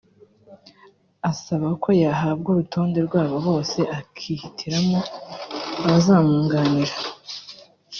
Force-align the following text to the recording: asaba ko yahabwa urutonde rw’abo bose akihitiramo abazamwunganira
asaba 1.31 1.67
ko 1.81 1.89
yahabwa 2.03 2.47
urutonde 2.51 2.99
rw’abo 3.07 3.35
bose 3.47 3.79
akihitiramo 3.99 4.99
abazamwunganira 5.79 6.95